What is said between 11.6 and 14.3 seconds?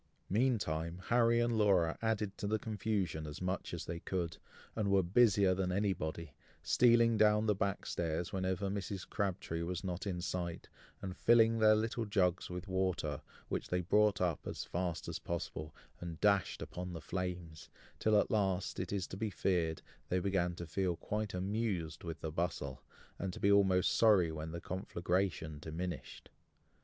little jugs with water, which they brought